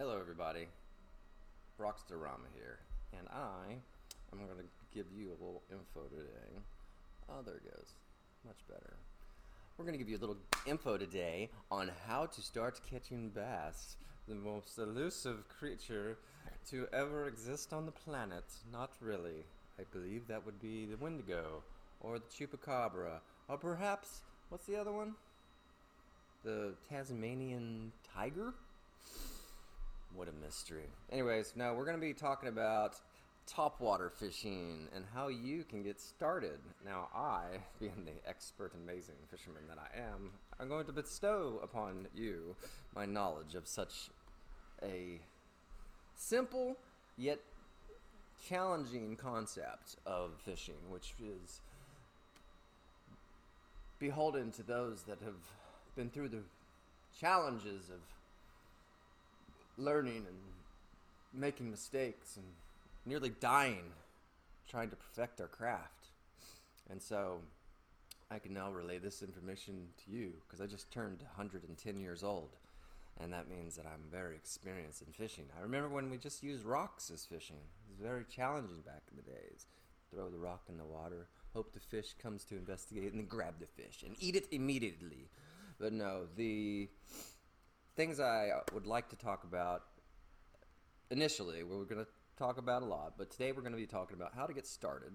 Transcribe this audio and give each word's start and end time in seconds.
Hello, 0.00 0.18
everybody. 0.18 0.66
Rockstarama 1.78 2.48
here, 2.54 2.78
and 3.18 3.28
I 3.28 3.74
am 4.32 4.38
going 4.38 4.48
to 4.56 4.64
give 4.94 5.04
you 5.14 5.28
a 5.28 5.36
little 5.44 5.60
info 5.70 6.08
today. 6.08 6.58
Oh, 7.28 7.42
there 7.44 7.56
it 7.56 7.64
goes. 7.64 7.92
Much 8.46 8.56
better. 8.66 8.94
We're 9.76 9.84
going 9.84 9.92
to 9.92 9.98
give 9.98 10.08
you 10.08 10.16
a 10.16 10.24
little 10.24 10.38
info 10.64 10.96
today 10.96 11.50
on 11.70 11.90
how 12.08 12.24
to 12.24 12.40
start 12.40 12.80
catching 12.90 13.28
bass, 13.28 13.96
the 14.26 14.34
most 14.34 14.78
elusive 14.78 15.46
creature 15.50 16.16
to 16.70 16.86
ever 16.94 17.28
exist 17.28 17.74
on 17.74 17.84
the 17.84 17.92
planet. 17.92 18.44
Not 18.72 18.92
really. 19.02 19.44
I 19.78 19.82
believe 19.92 20.26
that 20.28 20.46
would 20.46 20.62
be 20.62 20.86
the 20.86 20.96
Wendigo, 20.96 21.62
or 22.00 22.18
the 22.18 22.24
Chupacabra, 22.24 23.20
or 23.50 23.58
perhaps, 23.58 24.22
what's 24.48 24.64
the 24.64 24.80
other 24.80 24.92
one? 24.92 25.12
The 26.42 26.72
Tasmanian 26.88 27.92
Tiger? 28.14 28.54
What 30.14 30.28
a 30.28 30.32
mystery. 30.44 30.88
Anyways, 31.10 31.52
now 31.56 31.74
we're 31.74 31.84
going 31.84 31.96
to 31.96 32.00
be 32.00 32.12
talking 32.12 32.48
about 32.48 32.96
topwater 33.48 34.10
fishing 34.10 34.88
and 34.94 35.04
how 35.14 35.28
you 35.28 35.64
can 35.64 35.82
get 35.82 36.00
started. 36.00 36.58
Now, 36.84 37.08
I, 37.14 37.44
being 37.78 38.04
the 38.04 38.28
expert 38.28 38.72
amazing 38.74 39.14
fisherman 39.30 39.62
that 39.68 39.78
I 39.78 39.98
am, 39.98 40.32
I'm 40.58 40.68
going 40.68 40.86
to 40.86 40.92
bestow 40.92 41.60
upon 41.62 42.08
you 42.14 42.56
my 42.94 43.06
knowledge 43.06 43.54
of 43.54 43.66
such 43.66 44.10
a 44.82 45.20
simple 46.16 46.76
yet 47.16 47.40
challenging 48.48 49.16
concept 49.16 49.96
of 50.06 50.32
fishing, 50.44 50.90
which 50.90 51.14
is 51.20 51.60
beholden 53.98 54.50
to 54.52 54.62
those 54.62 55.02
that 55.02 55.18
have 55.22 55.34
been 55.94 56.10
through 56.10 56.28
the 56.28 56.42
challenges 57.18 57.90
of 57.90 58.00
learning 59.80 60.26
and 60.28 60.36
making 61.32 61.70
mistakes 61.70 62.36
and 62.36 62.46
nearly 63.06 63.30
dying 63.40 63.92
trying 64.68 64.90
to 64.90 64.96
perfect 64.96 65.40
our 65.40 65.48
craft. 65.48 66.08
And 66.90 67.02
so 67.02 67.40
I 68.30 68.38
can 68.38 68.54
now 68.54 68.70
relay 68.70 68.98
this 68.98 69.22
information 69.22 69.88
to 70.04 70.10
you 70.10 70.32
because 70.46 70.60
I 70.60 70.66
just 70.66 70.90
turned 70.92 71.20
110 71.20 72.00
years 72.00 72.22
old. 72.22 72.50
And 73.20 73.32
that 73.32 73.50
means 73.50 73.76
that 73.76 73.86
I'm 73.86 74.04
very 74.10 74.36
experienced 74.36 75.02
in 75.02 75.12
fishing. 75.12 75.44
I 75.58 75.62
remember 75.62 75.88
when 75.88 76.08
we 76.08 76.16
just 76.16 76.42
used 76.42 76.64
rocks 76.64 77.10
as 77.10 77.24
fishing. 77.24 77.56
It 77.56 77.90
was 77.90 77.98
very 78.00 78.24
challenging 78.24 78.80
back 78.80 79.02
in 79.10 79.16
the 79.16 79.22
days. 79.22 79.66
Throw 80.12 80.30
the 80.30 80.38
rock 80.38 80.62
in 80.68 80.78
the 80.78 80.84
water, 80.84 81.28
hope 81.54 81.72
the 81.72 81.80
fish 81.80 82.14
comes 82.20 82.44
to 82.44 82.56
investigate, 82.56 83.12
and 83.12 83.20
then 83.20 83.26
grab 83.26 83.54
the 83.60 83.66
fish 83.66 84.02
and 84.04 84.16
eat 84.18 84.36
it 84.36 84.46
immediately. 84.50 85.28
But 85.78 85.92
no, 85.92 86.22
the 86.36 86.88
things 88.00 88.18
I 88.18 88.48
would 88.72 88.86
like 88.86 89.10
to 89.10 89.16
talk 89.16 89.44
about 89.44 89.82
initially, 91.10 91.62
we're 91.62 91.84
going 91.84 92.02
to 92.02 92.10
talk 92.38 92.56
about 92.56 92.80
a 92.80 92.86
lot, 92.86 93.12
but 93.18 93.30
today 93.30 93.52
we're 93.52 93.60
going 93.60 93.74
to 93.74 93.78
be 93.78 93.86
talking 93.86 94.16
about 94.16 94.32
how 94.34 94.46
to 94.46 94.54
get 94.54 94.66
started 94.66 95.12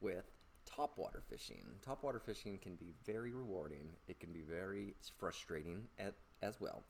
with 0.00 0.24
topwater 0.68 1.22
fishing. 1.30 1.62
Topwater 1.86 2.20
fishing 2.20 2.58
can 2.58 2.74
be 2.74 2.92
very 3.06 3.30
rewarding. 3.30 3.90
It 4.08 4.18
can 4.18 4.32
be 4.32 4.40
very 4.40 4.96
frustrating 5.16 5.84
at, 5.96 6.14
as 6.42 6.60
well. 6.60 6.82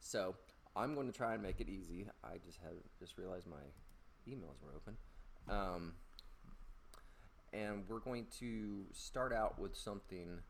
So 0.00 0.34
I'm 0.74 0.96
going 0.96 1.06
to 1.06 1.16
try 1.16 1.34
and 1.34 1.42
make 1.44 1.60
it 1.60 1.68
easy. 1.68 2.08
I 2.24 2.38
just 2.44 2.58
have 2.64 2.72
just 2.98 3.16
realized 3.16 3.46
my 3.46 3.62
emails 4.28 4.56
were 4.60 4.74
open. 4.74 4.96
Um, 5.48 5.92
and 7.52 7.84
we're 7.88 8.00
going 8.00 8.26
to 8.40 8.86
start 8.92 9.32
out 9.32 9.56
with 9.56 9.76
something 9.76 10.40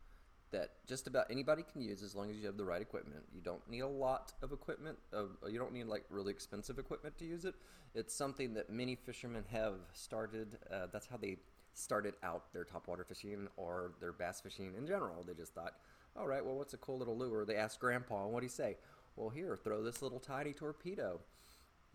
that 0.52 0.70
just 0.86 1.06
about 1.06 1.26
anybody 1.30 1.62
can 1.70 1.80
use 1.80 2.02
as 2.02 2.14
long 2.14 2.30
as 2.30 2.36
you 2.36 2.46
have 2.46 2.56
the 2.56 2.64
right 2.64 2.82
equipment. 2.82 3.22
You 3.34 3.40
don't 3.40 3.66
need 3.68 3.80
a 3.80 3.88
lot 3.88 4.32
of 4.42 4.52
equipment. 4.52 4.98
Uh, 5.14 5.24
you 5.48 5.58
don't 5.58 5.72
need 5.72 5.86
like 5.86 6.04
really 6.10 6.32
expensive 6.32 6.78
equipment 6.78 7.16
to 7.18 7.24
use 7.24 7.44
it. 7.44 7.54
It's 7.94 8.14
something 8.14 8.54
that 8.54 8.70
many 8.70 8.94
fishermen 8.94 9.44
have 9.50 9.74
started. 9.92 10.58
Uh, 10.72 10.86
that's 10.92 11.06
how 11.06 11.16
they 11.16 11.38
started 11.72 12.14
out 12.22 12.52
their 12.52 12.64
topwater 12.64 13.06
fishing 13.06 13.48
or 13.56 13.92
their 14.00 14.12
bass 14.12 14.40
fishing 14.40 14.74
in 14.76 14.86
general. 14.86 15.24
They 15.24 15.34
just 15.34 15.54
thought, 15.54 15.74
all 16.16 16.26
right, 16.26 16.44
well, 16.44 16.56
what's 16.56 16.74
a 16.74 16.78
cool 16.78 16.98
little 16.98 17.16
lure? 17.16 17.44
They 17.44 17.56
asked 17.56 17.80
Grandpa, 17.80 18.24
and 18.24 18.32
what 18.32 18.40
do 18.40 18.46
he 18.46 18.50
say? 18.50 18.76
Well, 19.16 19.28
here, 19.28 19.56
throw 19.56 19.82
this 19.82 20.02
little 20.02 20.20
tiny 20.20 20.52
torpedo, 20.52 21.20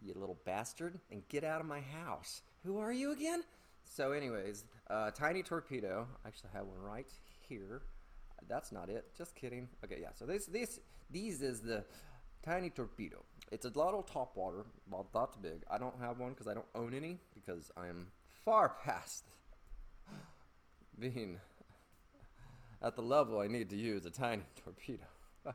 you 0.02 0.14
little 0.16 0.38
bastard, 0.46 1.00
and 1.12 1.28
get 1.30 1.44
out 1.44 1.62
of 1.62 1.68
my 1.68 1.82
house. 1.82 2.42
Who 2.66 2.78
are 2.78 2.94
you 2.94 3.12
again? 3.12 3.44
So, 3.84 4.12
anyways, 4.12 4.66
uh, 4.90 5.12
tiny 5.12 5.44
torpedo. 5.44 6.08
I 6.24 6.28
actually 6.28 6.50
have 6.54 6.66
one 6.66 6.82
right 6.82 7.12
here. 7.48 7.82
That's 8.48 8.72
not 8.72 8.90
it. 8.90 9.06
Just 9.18 9.36
kidding. 9.36 9.68
Okay, 9.84 9.98
yeah. 10.02 10.10
So 10.14 10.26
this 10.26 10.46
this 10.46 10.80
these 11.10 11.42
is 11.42 11.62
the 11.62 11.84
tiny 12.44 12.70
torpedo. 12.70 13.24
It's 13.52 13.66
a 13.66 13.70
little 13.70 14.04
top 14.04 14.36
water, 14.36 14.66
about 14.88 15.14
that 15.14 15.42
big. 15.42 15.64
I 15.70 15.78
don't 15.78 16.00
have 16.00 16.20
one 16.20 16.32
because 16.32 16.48
I 16.48 16.54
don't 16.54 16.66
own 16.76 16.94
any 16.94 17.20
because 17.34 17.72
I 17.78 17.88
am 17.88 18.08
far 18.44 18.76
past 18.84 19.26
being 21.00 21.40
at 22.82 22.96
the 22.96 23.02
level 23.02 23.40
I 23.40 23.48
need 23.48 23.70
to 23.72 23.78
use 23.78 24.06
a 24.06 24.12
tiny 24.12 24.44
torpedo. 24.64 25.06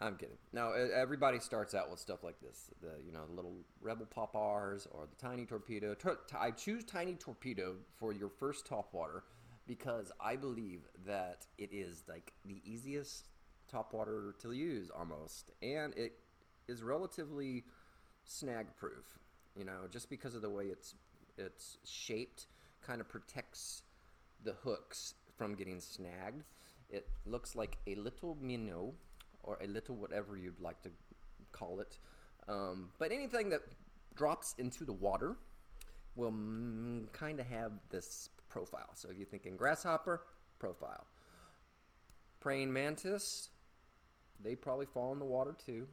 I'm 0.00 0.16
kidding. 0.16 0.36
Now 0.52 0.72
everybody 0.72 1.40
starts 1.40 1.74
out 1.74 1.90
with 1.90 1.98
stuff 1.98 2.22
like 2.22 2.40
this. 2.40 2.70
The 2.80 3.02
you 3.04 3.12
know 3.12 3.26
the 3.26 3.34
little 3.34 3.56
Rebel 3.80 4.06
Pop 4.06 4.34
R's 4.34 4.86
or 4.90 5.06
the 5.06 5.16
tiny 5.16 5.44
torpedo. 5.44 5.96
I 6.38 6.50
choose 6.50 6.84
tiny 6.84 7.14
torpedo 7.14 7.74
for 7.96 8.12
your 8.12 8.28
first 8.28 8.66
top 8.66 8.92
water 8.92 9.24
because 9.68 10.10
I 10.18 10.34
believe 10.34 10.80
that 11.06 11.46
it 11.58 11.70
is 11.72 12.02
like 12.08 12.32
the 12.44 12.60
easiest 12.64 13.28
top 13.70 13.92
water 13.92 14.34
to 14.40 14.50
use 14.52 14.90
almost, 14.90 15.52
and 15.62 15.94
it 15.96 16.14
is 16.66 16.82
relatively 16.82 17.64
snag 18.24 18.66
proof. 18.76 19.18
You 19.54 19.64
know, 19.64 19.86
just 19.90 20.10
because 20.10 20.34
of 20.34 20.42
the 20.42 20.50
way 20.50 20.64
it's 20.64 20.94
it's 21.36 21.78
shaped, 21.84 22.46
kind 22.84 23.00
of 23.00 23.08
protects 23.08 23.82
the 24.42 24.54
hooks 24.64 25.14
from 25.36 25.54
getting 25.54 25.80
snagged. 25.80 26.42
It 26.90 27.06
looks 27.26 27.54
like 27.54 27.76
a 27.86 27.94
little 27.94 28.36
minnow 28.40 28.94
or 29.42 29.58
a 29.62 29.66
little 29.66 29.94
whatever 29.94 30.36
you'd 30.36 30.60
like 30.60 30.82
to 30.82 30.90
call 31.52 31.80
it. 31.80 31.98
Um, 32.48 32.88
but 32.98 33.12
anything 33.12 33.50
that 33.50 33.60
drops 34.14 34.54
into 34.58 34.84
the 34.84 34.92
water 34.92 35.36
will 36.16 36.32
mm, 36.32 37.12
kind 37.12 37.38
of 37.38 37.46
have 37.46 37.72
this 37.90 38.30
profile. 38.58 38.90
So 38.94 39.08
if 39.10 39.16
you're 39.16 39.26
thinking 39.26 39.56
grasshopper, 39.56 40.22
profile. 40.58 41.06
Praying 42.40 42.72
mantis, 42.72 43.50
they 44.42 44.54
probably 44.56 44.86
fall 44.86 45.12
in 45.12 45.18
the 45.18 45.24
water 45.24 45.54
too. 45.64 45.86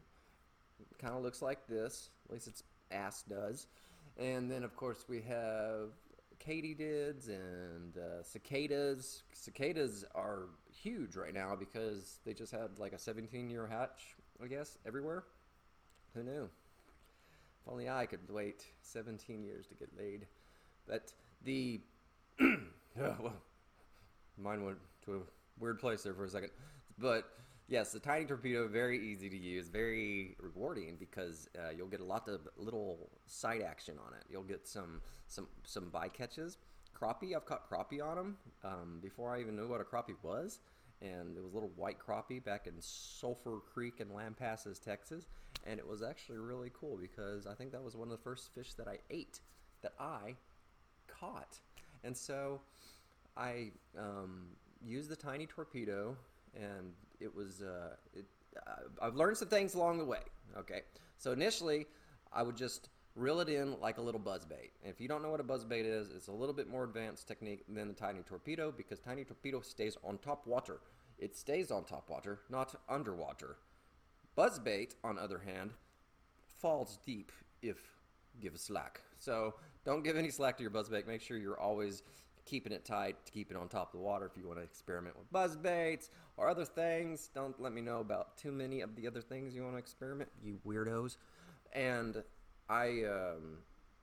Kind 1.00 1.16
of 1.16 1.22
looks 1.22 1.42
like 1.42 1.68
this, 1.68 2.10
at 2.26 2.34
least 2.34 2.48
its 2.48 2.64
ass 2.92 3.24
does. 3.30 3.68
And 4.18 4.50
then, 4.50 4.64
of 4.64 4.76
course, 4.76 5.06
we 5.08 5.22
have 5.22 5.90
katydids 6.40 7.30
and 7.30 7.98
uh, 7.98 8.24
cicadas. 8.24 9.24
Cicadas 9.34 10.04
are 10.16 10.48
huge 10.72 11.16
right 11.16 11.34
now 11.34 11.56
because 11.56 12.20
they 12.26 12.34
just 12.34 12.52
had 12.52 12.80
like 12.80 12.94
a 12.94 13.00
17 13.00 13.50
year 13.50 13.68
hatch, 13.68 14.16
I 14.44 14.48
guess, 14.48 14.78
everywhere. 14.88 15.24
Who 16.16 16.24
knew? 16.24 16.50
If 17.62 17.72
only 17.72 17.90
I 17.90 18.06
could 18.06 18.30
wait 18.30 18.64
17 18.82 19.44
years 19.44 19.68
to 19.68 19.76
get 19.76 19.90
laid. 19.98 20.26
But 20.88 21.12
the 21.44 21.82
yeah, 22.40 23.16
well, 23.20 23.34
mine 24.38 24.66
went 24.66 24.78
to 25.06 25.16
a 25.16 25.20
weird 25.60 25.80
place 25.80 26.04
there 26.04 26.14
for 26.14 26.26
a 26.26 26.30
second. 26.30 26.52
But 26.98 27.30
yes, 27.68 27.92
the 27.92 28.00
tiny 28.00 28.26
torpedo 28.26 28.68
very 28.68 29.00
easy 29.00 29.30
to 29.30 29.38
use, 29.38 29.68
very 29.68 30.36
rewarding 30.40 30.98
because 31.00 31.50
uh, 31.58 31.72
you'll 31.76 31.88
get 31.88 32.00
a 32.00 32.06
lot 32.06 32.28
of 32.28 32.48
little 32.58 33.10
side 33.26 33.62
action 33.62 33.98
on 34.06 34.14
it. 34.14 34.24
You'll 34.30 34.44
get 34.44 34.68
some 34.68 35.02
some 35.28 35.48
some 35.64 35.92
bycatches. 35.92 36.58
Crappie, 37.00 37.36
I've 37.36 37.46
caught 37.46 37.70
crappie 37.70 38.02
on 38.02 38.16
them 38.16 38.38
um, 38.64 39.00
before 39.02 39.36
I 39.36 39.42
even 39.42 39.58
knew 39.58 39.68
what 39.68 39.82
a 39.82 39.84
crappie 39.84 40.16
was, 40.24 40.60
and 41.02 41.36
it 41.36 41.44
was 41.44 41.52
a 41.52 41.56
little 41.56 41.72
white 41.76 41.98
crappie 42.00 42.44
back 42.44 42.68
in 42.68 42.74
Sulphur 42.80 43.60
Creek 43.74 43.96
in 44.00 44.08
Lampasas, 44.08 44.80
Texas, 44.80 45.26
and 45.66 45.78
it 45.78 45.86
was 45.86 46.02
actually 46.02 46.38
really 46.38 46.72
cool 46.74 46.98
because 46.98 47.48
I 47.48 47.54
think 47.54 47.74
that 47.74 47.84
was 47.84 47.98
one 47.98 48.08
of 48.08 48.18
the 48.18 48.24
first 48.24 48.54
fish 48.56 48.74
that 48.76 48.88
I 48.88 49.00
ate 49.10 49.42
that 49.82 49.94
I 50.00 50.36
caught. 51.08 51.60
And 52.06 52.16
so 52.16 52.62
I 53.36 53.72
um, 53.98 54.48
used 54.86 55.10
the 55.10 55.16
tiny 55.16 55.48
torpedo, 55.48 56.16
and 56.56 56.94
it 57.20 57.36
was. 57.36 57.62
Uh, 57.62 57.96
it, 58.14 58.26
I've 59.02 59.16
learned 59.16 59.38
some 59.38 59.50
things 59.50 59.74
along 59.74 59.98
the 59.98 60.06
way. 60.06 60.22
Okay, 60.58 60.82
so 61.18 61.34
initially 61.34 61.88
I 62.32 62.44
would 62.44 62.56
just 62.56 62.90
reel 63.16 63.40
it 63.40 63.50
in 63.50 63.80
like 63.80 63.98
a 63.98 64.02
little 64.02 64.20
buzz 64.20 64.46
bait. 64.46 64.72
And 64.84 64.94
if 64.94 65.02
you 65.02 65.08
don't 65.08 65.22
know 65.22 65.30
what 65.30 65.40
a 65.40 65.44
buzz 65.44 65.66
bait 65.66 65.86
is, 65.86 66.12
it's 66.16 66.28
a 66.28 66.32
little 66.32 66.54
bit 66.54 66.70
more 66.70 66.84
advanced 66.84 67.28
technique 67.28 67.66
than 67.68 67.88
the 67.88 67.94
tiny 67.94 68.22
torpedo 68.22 68.72
because 68.72 69.00
tiny 69.00 69.24
torpedo 69.24 69.62
stays 69.62 69.98
on 70.04 70.18
top 70.20 70.46
water. 70.46 70.80
It 71.18 71.36
stays 71.36 71.72
on 71.72 71.86
top 71.86 72.10
water, 72.10 72.40
not 72.50 72.76
underwater. 72.90 73.58
Buzz 74.36 74.60
bait, 74.60 74.96
on 75.04 75.18
other 75.18 75.40
hand, 75.40 75.72
falls 76.58 77.00
deep 77.06 77.32
if 77.62 77.78
give 78.42 78.54
a 78.54 78.58
slack. 78.58 79.02
So 79.18 79.56
don't 79.86 80.04
give 80.04 80.18
any 80.18 80.30
slack 80.30 80.58
to 80.58 80.64
your 80.64 80.72
buzzbait. 80.72 81.08
Make 81.08 81.22
sure 81.22 81.38
you're 81.38 81.60
always 81.60 82.04
keeping 82.46 82.72
it 82.72 82.86
tight 82.86 83.16
to 83.26 83.32
keep 83.32 83.52
it 83.52 83.58
on 83.58 83.68
top 83.68 83.94
of 83.94 84.00
the 84.00 84.06
water 84.06 84.26
if 84.26 84.38
you 84.38 84.48
want 84.48 84.60
to 84.60 84.64
experiment 84.64 85.18
with 85.18 85.32
buzz 85.32 85.56
baits 85.56 86.10
or 86.38 86.50
other 86.50 86.66
things. 86.66 87.30
Don't 87.34 87.60
let 87.62 87.74
me 87.74 87.82
know 87.82 88.00
about 88.00 88.38
too 88.38 88.52
many 88.52 88.82
of 88.82 88.96
the 88.96 89.08
other 89.08 89.22
things 89.22 89.56
you 89.56 89.64
want 89.64 89.76
to 89.76 89.80
experiment, 89.80 90.30
you 90.44 90.60
weirdos. 90.66 91.18
And 91.74 92.24
I, 92.70 93.04
um, 93.04 93.60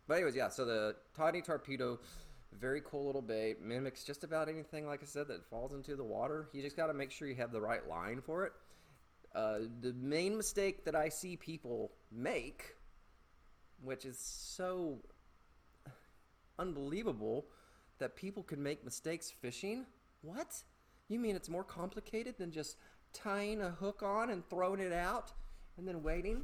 but 0.07 0.15
anyways, 0.15 0.37
yeah. 0.37 0.49
So 0.49 0.65
the 0.65 0.97
tiny 1.17 1.41
torpedo, 1.41 1.99
very 2.59 2.83
cool 2.85 3.07
little 3.07 3.23
bait, 3.23 3.63
mimics 3.63 4.05
just 4.05 4.25
about 4.25 4.49
anything, 4.49 4.87
like 4.87 5.03
I 5.03 5.07
said, 5.07 5.29
that 5.29 5.49
falls 5.49 5.73
into 5.73 5.97
the 5.97 6.05
water. 6.05 6.49
You 6.53 6.63
just 6.63 6.77
got 6.77 6.89
to 6.89 6.95
make 6.95 7.11
sure 7.11 7.29
you 7.29 7.37
have 7.37 7.53
the 7.53 7.61
right 7.61 7.87
line 7.89 8.21
for 8.21 8.45
it. 8.45 8.53
Uh, 9.35 9.61
the 9.81 9.95
main 9.95 10.37
mistake 10.37 10.85
that 10.85 10.95
I 10.95 11.09
see 11.09 11.37
people 11.37 11.93
make, 12.11 12.75
which 13.83 14.05
is 14.05 14.19
so 14.19 14.99
unbelievable 16.59 17.47
that 17.99 18.17
people 18.17 18.43
can 18.43 18.63
make 18.63 18.85
mistakes 18.85 19.31
fishing. 19.31 19.87
What? 20.23 20.63
You 21.09 21.19
mean 21.19 21.37
it's 21.37 21.49
more 21.49 21.65
complicated 21.65 22.37
than 22.39 22.51
just 22.51 22.77
tying 23.13 23.61
a 23.61 23.71
hook 23.71 24.03
on 24.03 24.31
and 24.31 24.49
throwing 24.49 24.81
it 24.81 24.93
out 24.93 25.33
and 25.77 25.87
then 25.87 26.03
waiting? 26.03 26.43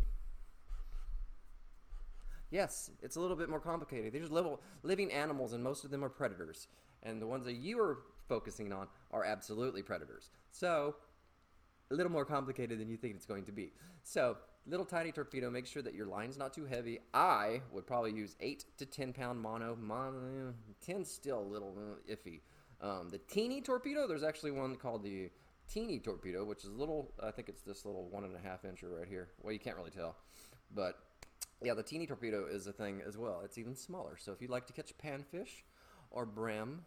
Yes, 2.51 2.91
it's 3.03 3.17
a 3.17 3.21
little 3.21 3.37
bit 3.37 3.49
more 3.49 3.61
complicated. 3.61 4.13
There's 4.13 4.31
little 4.31 4.61
living 4.83 5.13
animals, 5.13 5.53
and 5.53 5.63
most 5.63 5.85
of 5.85 5.91
them 5.91 6.03
are 6.03 6.09
predators. 6.09 6.69
And 7.03 7.21
the 7.21 7.27
ones 7.27 7.45
that 7.45 7.57
you 7.57 7.79
are 7.81 7.99
focusing 8.29 8.73
on 8.73 8.89
are 9.11 9.25
absolutely 9.25 9.83
predators. 9.83 10.31
So, 10.51 10.97
a 11.91 11.95
little 11.95 12.13
more 12.13 12.25
complicated 12.25 12.79
than 12.79 12.89
you 12.89 12.97
think 12.97 13.17
it's 13.17 13.27
going 13.27 13.45
to 13.45 13.53
be. 13.53 13.73
So, 14.03 14.37
little 14.67 14.87
tiny 14.87 15.13
torpedo, 15.13 15.51
make 15.51 15.67
sure 15.67 15.83
that 15.83 15.95
your 15.95 16.07
line's 16.07 16.37
not 16.37 16.53
too 16.53 16.67
heavy. 16.67 17.01
I 17.15 17.63
would 17.73 17.87
probably 17.87 18.13
use 18.13 18.37
8 18.41 18.65
to 18.79 18.87
10 18.87 19.13
pound 19.13 19.41
mono. 19.41 19.77
mono 19.81 20.55
10 20.85 21.05
still 21.05 21.41
a 21.41 21.49
little 21.49 21.75
uh, 21.77 22.13
iffy. 22.13 22.41
Um, 22.81 23.09
the 23.11 23.19
teeny 23.19 23.61
torpedo, 23.61 24.07
there's 24.07 24.23
actually 24.23 24.53
one 24.53 24.77
called 24.77 25.03
the 25.03 25.31
teeny 25.69 25.99
torpedo, 25.99 26.45
which 26.45 26.65
is 26.65 26.71
a 26.71 26.75
little, 26.75 27.13
I 27.23 27.31
think 27.31 27.49
it's 27.49 27.63
this 27.63 27.85
little 27.85 28.09
one 28.09 28.25
and 28.25 28.35
a 28.35 28.39
half 28.39 28.63
incher 28.63 28.99
right 28.99 29.09
here. 29.09 29.29
Well, 29.43 29.53
you 29.53 29.59
can't 29.59 29.77
really 29.77 29.91
tell. 29.91 30.17
But 30.75 30.99
yeah, 31.63 31.75
the 31.75 31.83
teeny 31.83 32.07
torpedo 32.07 32.47
is 32.47 32.67
a 32.67 32.73
thing 32.73 33.03
as 33.07 33.17
well. 33.17 33.43
It's 33.45 33.59
even 33.59 33.75
smaller. 33.75 34.17
So 34.19 34.33
if 34.33 34.41
you'd 34.41 34.51
like 34.51 34.67
to 34.67 34.73
catch 34.73 34.93
panfish 34.99 35.63
or 36.11 36.25
brim 36.25 36.83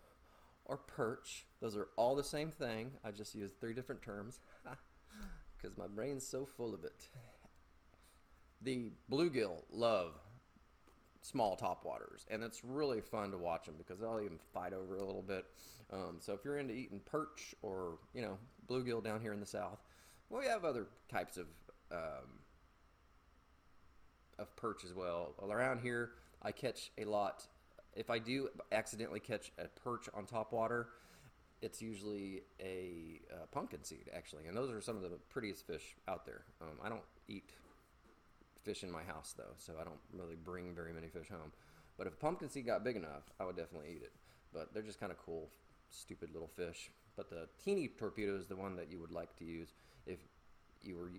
or 0.65 0.77
perch, 0.77 1.45
those 1.62 1.75
are 1.75 1.89
all 1.97 2.15
the 2.15 2.23
same 2.23 2.51
thing. 2.51 2.91
I 3.03 3.12
just 3.12 3.35
used 3.35 3.59
three 3.59 3.73
different 3.73 4.01
terms 4.01 4.39
because 5.57 5.77
my 5.77 5.88
brain's 5.88 6.25
so 6.25 6.45
full 6.45 6.73
of 6.73 6.83
it. 6.83 7.09
The 8.63 8.91
bluegill 9.11 9.63
love 9.71 10.13
small 11.21 11.55
top 11.55 11.85
waters, 11.85 12.25
and 12.29 12.43
it's 12.43 12.63
really 12.63 13.01
fun 13.01 13.31
to 13.31 13.37
watch 13.37 13.65
them 13.65 13.75
because 13.77 13.99
they'll 13.99 14.21
even 14.23 14.39
fight 14.53 14.73
over 14.73 14.97
a 14.97 15.03
little 15.03 15.21
bit. 15.21 15.45
Um, 15.91 16.17
so 16.19 16.33
if 16.33 16.43
you're 16.43 16.57
into 16.57 16.73
eating 16.73 17.01
perch 17.05 17.53
or 17.61 17.99
you 18.13 18.21
know 18.21 18.37
bluegill 18.67 19.03
down 19.03 19.21
here 19.21 19.33
in 19.33 19.39
the 19.39 19.45
south, 19.45 19.79
well, 20.29 20.41
we 20.41 20.47
have 20.47 20.65
other 20.65 20.87
types 21.09 21.37
of 21.37 21.47
um, 21.91 22.39
of 24.39 24.55
perch 24.55 24.83
as 24.83 24.93
well. 24.93 25.35
well. 25.39 25.51
Around 25.51 25.81
here, 25.81 26.11
I 26.41 26.51
catch 26.51 26.91
a 26.97 27.05
lot. 27.05 27.45
If 27.95 28.09
I 28.09 28.19
do 28.19 28.49
accidentally 28.71 29.19
catch 29.19 29.51
a 29.57 29.67
perch 29.67 30.07
on 30.13 30.25
top 30.25 30.53
water, 30.53 30.87
it's 31.61 31.81
usually 31.81 32.41
a 32.59 33.19
uh, 33.31 33.45
pumpkin 33.51 33.83
seed 33.83 34.09
actually, 34.15 34.47
and 34.47 34.55
those 34.55 34.71
are 34.71 34.81
some 34.81 34.95
of 34.95 35.03
the 35.03 35.17
prettiest 35.29 35.67
fish 35.67 35.95
out 36.07 36.25
there. 36.25 36.43
Um, 36.61 36.79
I 36.83 36.89
don't 36.89 37.01
eat 37.27 37.49
fish 38.63 38.83
in 38.83 38.91
my 38.91 39.03
house 39.03 39.33
though, 39.37 39.55
so 39.57 39.73
I 39.79 39.83
don't 39.83 39.99
really 40.13 40.35
bring 40.35 40.73
very 40.73 40.93
many 40.93 41.07
fish 41.07 41.29
home. 41.29 41.51
But 41.97 42.07
if 42.07 42.13
a 42.13 42.17
pumpkin 42.17 42.49
seed 42.49 42.65
got 42.65 42.83
big 42.83 42.95
enough, 42.95 43.29
I 43.39 43.45
would 43.45 43.55
definitely 43.55 43.89
eat 43.95 44.01
it. 44.01 44.13
But 44.53 44.73
they're 44.73 44.83
just 44.83 44.99
kind 44.99 45.11
of 45.11 45.17
cool, 45.17 45.49
stupid 45.89 46.29
little 46.33 46.47
fish. 46.47 46.91
But 47.15 47.29
the 47.29 47.47
teeny 47.63 47.87
torpedo 47.87 48.35
is 48.35 48.47
the 48.47 48.55
one 48.55 48.75
that 48.77 48.91
you 48.91 48.99
would 48.99 49.11
like 49.11 49.35
to 49.37 49.45
use 49.45 49.73
if 50.05 50.19
you 50.81 50.95
were, 50.97 51.11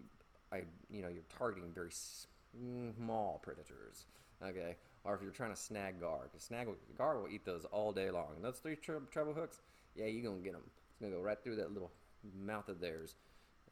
I, 0.52 0.62
you 0.90 1.02
know, 1.02 1.08
you're 1.08 1.22
targeting 1.38 1.70
very 1.72 1.92
small 1.92 3.40
predators. 3.42 4.06
Okay, 4.42 4.76
or 5.04 5.14
if 5.14 5.22
you're 5.22 5.30
trying 5.30 5.54
to 5.54 5.56
snag 5.56 6.00
gar, 6.00 6.22
because 6.24 6.42
snag 6.42 6.66
gar 6.98 7.20
will 7.20 7.28
eat 7.28 7.44
those 7.44 7.64
all 7.66 7.92
day 7.92 8.10
long. 8.10 8.30
And 8.34 8.44
those 8.44 8.58
three 8.58 8.76
treble 8.76 9.34
hooks, 9.34 9.60
yeah, 9.94 10.06
you're 10.06 10.28
gonna 10.28 10.42
get 10.42 10.52
them. 10.52 10.62
It's 10.66 11.00
gonna 11.00 11.14
go 11.14 11.20
right 11.20 11.38
through 11.42 11.56
that 11.56 11.72
little 11.72 11.92
mouth 12.34 12.68
of 12.68 12.80
theirs. 12.80 13.14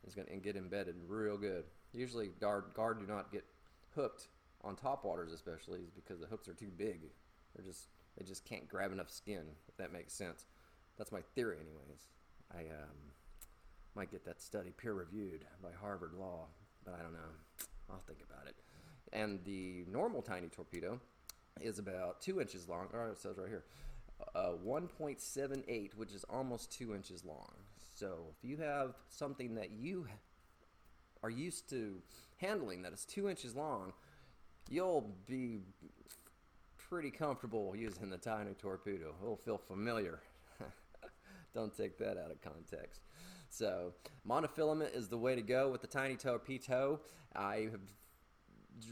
It's 0.04 0.14
gonna 0.14 0.28
and 0.30 0.42
get 0.42 0.56
embedded 0.56 0.94
real 1.08 1.36
good. 1.36 1.64
Usually, 1.92 2.28
gar 2.40 2.66
gar 2.74 2.94
do 2.94 3.04
not 3.06 3.32
get 3.32 3.44
hooked 3.94 4.28
on 4.62 4.76
top 4.76 5.04
waters, 5.04 5.32
especially, 5.32 5.80
is 5.80 5.90
because 5.90 6.20
the 6.20 6.26
hooks 6.26 6.48
are 6.48 6.54
too 6.54 6.70
big. 6.76 7.00
They're 7.54 7.64
just 7.64 7.88
they 8.16 8.24
just 8.24 8.44
can't 8.44 8.68
grab 8.68 8.92
enough 8.92 9.10
skin. 9.10 9.42
If 9.68 9.76
that 9.76 9.92
makes 9.92 10.12
sense. 10.12 10.44
That's 10.98 11.12
my 11.12 11.20
theory, 11.34 11.56
anyways. 11.56 12.06
I 12.52 12.72
um, 12.74 12.96
might 13.94 14.10
get 14.10 14.24
that 14.26 14.42
study 14.42 14.70
peer 14.76 14.92
reviewed 14.92 15.44
by 15.62 15.70
Harvard 15.80 16.12
Law, 16.18 16.46
but 16.84 16.94
I 16.94 17.02
don't 17.02 17.12
know. 17.12 17.30
I'll 17.88 18.02
think 18.06 18.20
about 18.28 18.46
it 18.46 18.56
and 19.12 19.40
the 19.44 19.84
normal 19.90 20.22
tiny 20.22 20.48
torpedo 20.48 21.00
is 21.60 21.78
about 21.78 22.20
two 22.20 22.40
inches 22.40 22.68
long. 22.68 22.88
Oh, 22.94 23.10
it 23.10 23.18
says 23.18 23.38
right 23.38 23.48
here, 23.48 23.64
uh, 24.34 24.52
1.78, 24.64 25.94
which 25.94 26.12
is 26.12 26.24
almost 26.24 26.70
two 26.70 26.94
inches 26.94 27.24
long. 27.24 27.52
So 27.94 28.18
if 28.30 28.48
you 28.48 28.56
have 28.58 28.94
something 29.08 29.54
that 29.56 29.70
you 29.70 30.06
are 31.22 31.30
used 31.30 31.68
to 31.70 31.96
handling 32.40 32.82
that 32.82 32.92
is 32.92 33.04
two 33.04 33.28
inches 33.28 33.54
long, 33.54 33.92
you'll 34.68 35.10
be 35.26 35.60
pretty 36.88 37.10
comfortable 37.10 37.74
using 37.76 38.10
the 38.10 38.18
tiny 38.18 38.54
torpedo. 38.54 39.14
It'll 39.22 39.36
feel 39.36 39.58
familiar. 39.58 40.20
Don't 41.54 41.76
take 41.76 41.98
that 41.98 42.18
out 42.18 42.30
of 42.30 42.40
context. 42.40 43.02
So, 43.48 43.92
monofilament 44.28 44.94
is 44.94 45.08
the 45.08 45.18
way 45.18 45.34
to 45.34 45.42
go 45.42 45.70
with 45.70 45.80
the 45.80 45.88
tiny 45.88 46.16
torpedo. 46.16 47.00
I 47.34 47.68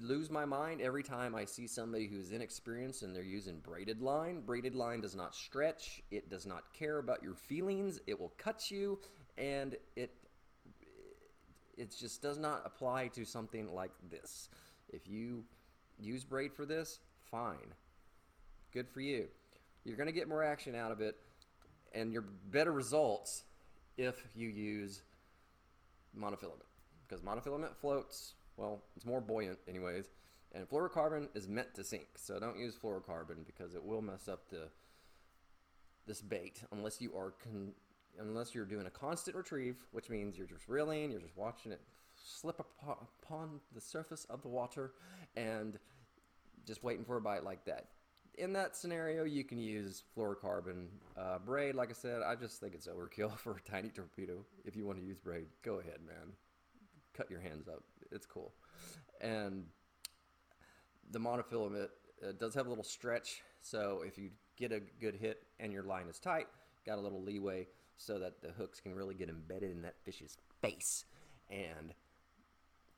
lose 0.02 0.30
my 0.30 0.44
mind 0.44 0.80
every 0.80 1.02
time 1.02 1.34
I 1.34 1.44
see 1.44 1.66
somebody 1.66 2.06
who's 2.06 2.32
inexperienced 2.32 3.02
and 3.02 3.14
they're 3.14 3.22
using 3.22 3.60
braided 3.60 4.02
line. 4.02 4.40
Braided 4.40 4.74
line 4.74 5.00
does 5.00 5.14
not 5.14 5.34
stretch, 5.34 6.02
it 6.10 6.28
does 6.28 6.46
not 6.46 6.72
care 6.72 6.98
about 6.98 7.22
your 7.22 7.34
feelings, 7.34 8.00
it 8.06 8.18
will 8.18 8.32
cut 8.36 8.70
you, 8.70 8.98
and 9.36 9.76
it 9.96 10.10
it 11.78 11.94
just 11.98 12.20
does 12.20 12.38
not 12.38 12.62
apply 12.64 13.08
to 13.08 13.24
something 13.24 13.72
like 13.72 13.92
this. 14.10 14.50
If 14.90 15.08
you 15.08 15.44
use 15.98 16.24
braid 16.24 16.52
for 16.52 16.66
this, 16.66 17.00
fine. 17.30 17.72
Good 18.72 18.88
for 18.88 19.00
you. 19.00 19.28
You're 19.84 19.96
going 19.96 20.08
to 20.08 20.12
get 20.12 20.28
more 20.28 20.44
action 20.44 20.74
out 20.74 20.92
of 20.92 21.00
it 21.00 21.16
and 21.94 22.12
your 22.12 22.22
better 22.50 22.72
results 22.72 23.44
if 23.96 24.26
you 24.34 24.48
use 24.48 25.02
monofilament 26.18 26.68
because 27.06 27.22
monofilament 27.22 27.74
floats 27.76 28.34
well, 28.58 28.82
it's 28.96 29.06
more 29.06 29.20
buoyant, 29.20 29.58
anyways. 29.68 30.10
And 30.52 30.68
fluorocarbon 30.68 31.28
is 31.34 31.46
meant 31.46 31.74
to 31.74 31.84
sink, 31.84 32.08
so 32.16 32.40
don't 32.40 32.58
use 32.58 32.74
fluorocarbon 32.74 33.46
because 33.46 33.74
it 33.74 33.84
will 33.84 34.02
mess 34.02 34.28
up 34.28 34.48
the 34.50 34.68
this 36.06 36.20
bait 36.22 36.62
unless 36.72 37.00
you 37.02 37.12
are 37.14 37.34
con- 37.42 37.74
unless 38.18 38.54
you're 38.54 38.64
doing 38.64 38.86
a 38.86 38.90
constant 38.90 39.36
retrieve, 39.36 39.76
which 39.92 40.10
means 40.10 40.36
you're 40.36 40.46
just 40.46 40.68
reeling, 40.68 41.10
you're 41.10 41.20
just 41.20 41.36
watching 41.36 41.72
it 41.72 41.80
slip 42.22 42.60
upon 42.60 43.60
the 43.74 43.80
surface 43.80 44.24
of 44.28 44.42
the 44.42 44.48
water, 44.48 44.92
and 45.36 45.78
just 46.66 46.82
waiting 46.82 47.04
for 47.04 47.16
a 47.16 47.20
bite 47.20 47.44
like 47.44 47.64
that. 47.64 47.86
In 48.36 48.52
that 48.52 48.76
scenario, 48.76 49.24
you 49.24 49.44
can 49.44 49.58
use 49.58 50.02
fluorocarbon 50.16 50.86
uh, 51.16 51.38
braid. 51.38 51.74
Like 51.74 51.90
I 51.90 51.94
said, 51.94 52.22
I 52.22 52.34
just 52.34 52.60
think 52.60 52.74
it's 52.74 52.86
overkill 52.86 53.36
for 53.38 53.56
a 53.56 53.70
tiny 53.70 53.88
torpedo. 53.88 54.44
If 54.64 54.76
you 54.76 54.84
want 54.84 54.98
to 54.98 55.04
use 55.04 55.18
braid, 55.18 55.46
go 55.62 55.80
ahead, 55.80 55.98
man. 56.06 56.34
Cut 57.14 57.30
your 57.30 57.40
hands 57.40 57.68
up 57.68 57.82
it's 58.12 58.26
cool. 58.26 58.52
And 59.20 59.64
the 61.10 61.18
monofilament 61.18 61.88
uh, 62.26 62.32
does 62.38 62.54
have 62.54 62.66
a 62.66 62.68
little 62.68 62.84
stretch, 62.84 63.42
so 63.60 64.02
if 64.06 64.18
you 64.18 64.30
get 64.56 64.72
a 64.72 64.80
good 65.00 65.14
hit 65.14 65.42
and 65.60 65.72
your 65.72 65.82
line 65.82 66.06
is 66.08 66.18
tight, 66.18 66.46
got 66.86 66.98
a 66.98 67.00
little 67.00 67.22
leeway 67.22 67.66
so 67.98 68.18
that 68.18 68.40
the 68.40 68.52
hooks 68.52 68.80
can 68.80 68.94
really 68.94 69.14
get 69.14 69.28
embedded 69.28 69.70
in 69.70 69.82
that 69.82 69.96
fish's 70.04 70.38
face, 70.62 71.04
and 71.50 71.92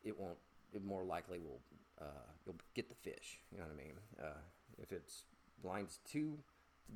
it 0.05 0.19
won't. 0.19 0.39
It 0.73 0.85
more 0.85 1.03
likely 1.03 1.41
will 1.41 1.61
uh, 2.01 2.05
you'll 2.47 2.57
get 2.75 2.89
the 2.89 2.95
fish. 2.95 3.41
You 3.51 3.59
know 3.59 3.65
what 3.65 3.75
I 3.75 3.85
mean? 3.85 3.95
Uh, 4.23 4.41
if 4.79 4.93
it's 4.93 5.25
line's 5.65 5.99
too 6.09 6.39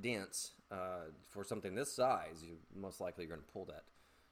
dense 0.01 0.53
uh, 0.71 1.11
for 1.29 1.43
something 1.43 1.75
this 1.75 1.95
size, 1.95 2.43
you 2.43 2.57
most 2.75 3.01
likely 3.01 3.25
you're 3.25 3.35
going 3.35 3.45
to 3.45 3.53
pull 3.53 3.65
that 3.67 3.85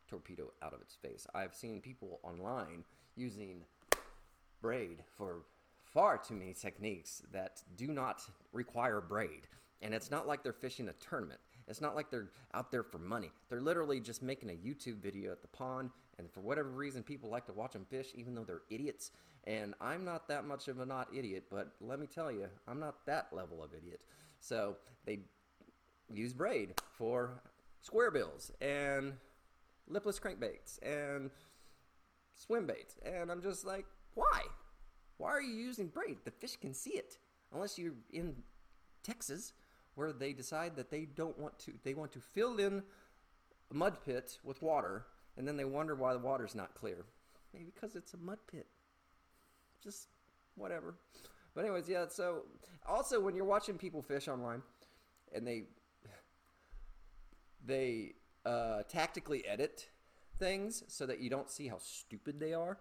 torpedo 0.09 0.53
out 0.63 0.75
of 0.75 0.81
its 0.81 0.95
face. 0.95 1.27
I've 1.35 1.55
seen 1.55 1.81
people 1.81 2.21
online 2.23 2.85
using 3.17 3.65
braid 4.61 5.03
for 5.17 5.43
far 5.83 6.19
too 6.19 6.35
many 6.35 6.55
techniques 6.55 7.23
that 7.33 7.63
do 7.77 7.89
not 7.89 8.23
require 8.53 9.01
braid. 9.01 9.49
And 9.83 9.93
it's 9.93 10.11
not 10.11 10.27
like 10.27 10.43
they're 10.43 10.53
fishing 10.53 10.89
a 10.89 10.93
tournament. 10.95 11.41
It's 11.69 11.81
not 11.81 11.95
like 11.95 12.11
they're 12.11 12.31
out 12.55 12.71
there 12.71 12.83
for 12.83 12.99
money. 12.99 13.31
They're 13.49 13.61
literally 13.61 14.01
just 14.01 14.23
making 14.23 14.51
a 14.51 14.53
YouTube 14.53 15.03
video 15.03 15.33
at 15.33 15.43
the 15.43 15.49
pond, 15.49 15.91
and 16.19 16.31
for 16.31 16.41
whatever 16.41 16.71
reason, 16.71 17.03
people 17.03 17.31
like 17.31 17.47
to 17.47 17.53
watch 17.53 17.73
them 17.73 17.85
fish, 17.85 18.09
even 18.15 18.35
though 18.35 18.45
they're 18.45 18.63
idiots. 18.71 19.11
And 19.45 19.75
I'm 19.81 20.05
not 20.05 20.29
that 20.29 20.45
much 20.45 20.69
of 20.69 20.81
a 20.81 20.87
not 20.87 21.09
idiot, 21.15 21.45
but 21.51 21.73
let 21.81 21.99
me 21.99 22.07
tell 22.07 22.31
you, 22.31 22.47
I'm 22.69 22.79
not 22.79 23.07
that 23.07 23.29
level 23.33 23.63
of 23.63 23.71
idiot. 23.75 24.01
So 24.41 24.77
they 25.05 25.21
use 26.13 26.33
braid 26.33 26.75
for 26.97 27.43
square 27.81 28.11
bills 28.11 28.53
and 28.61 29.15
lipless 29.89 30.21
crankbaits 30.21 30.79
and 30.83 31.31
swim 32.35 32.67
baits. 32.67 32.97
And 33.05 33.31
I'm 33.31 33.43
just 33.43 33.67
like, 33.67 33.87
why? 34.15 34.43
Why 35.19 35.31
are 35.31 35.43
you 35.43 35.55
using 35.55 35.89
braid? 35.89 36.19
The 36.25 36.31
fish 36.31 36.57
can 36.57 36.75
see 36.75 36.93
it. 36.93 37.19
Unless 37.53 37.79
you're 37.79 37.95
in 38.13 38.35
Texas 39.03 39.53
where 39.95 40.13
they 40.13 40.33
decide 40.33 40.77
that 40.77 40.91
they 40.91 41.05
don't 41.05 41.39
want 41.39 41.59
to, 41.61 41.73
they 41.85 41.95
want 41.95 42.13
to 42.13 42.21
fill 42.21 42.59
in 42.59 42.83
a 43.71 43.75
mud 43.75 43.99
pit 44.05 44.39
with 44.45 44.63
water 44.63 45.07
and 45.37 45.47
then 45.47 45.57
they 45.57 45.65
wonder 45.65 45.95
why 45.95 46.13
the 46.13 46.19
water's 46.19 46.55
not 46.55 46.75
clear. 46.75 47.05
Maybe 47.53 47.71
because 47.75 47.97
it's 47.97 48.15
a 48.15 48.19
mud 48.19 48.39
pit. 48.51 48.67
Just 49.83 50.09
whatever. 50.57 50.95
But 51.55 51.65
anyways, 51.65 51.89
yeah. 51.89 52.07
So 52.09 52.43
also 52.87 53.21
when 53.21 53.35
you're 53.35 53.45
watching 53.45 53.77
people 53.79 54.03
fish 54.03 54.29
online, 54.29 54.63
and 55.35 55.47
they 55.47 55.65
they 57.65 58.15
uh, 58.45 58.83
tactically 58.89 59.47
edit 59.47 59.89
things 60.39 60.83
so 60.89 61.07
that 61.07 61.21
you 61.21 61.31
don't 61.31 61.51
see 61.51 61.69
how 61.69 61.79
stupid 61.79 62.41
they 62.41 62.53
are. 62.53 62.79